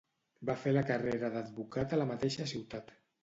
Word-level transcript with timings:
Va 0.49 0.55
fer 0.61 0.71
la 0.73 0.83
carrera 0.87 1.29
d'advocat 1.35 1.95
a 1.97 2.01
la 2.01 2.09
mateixa 2.13 2.51
ciutat. 2.55 2.93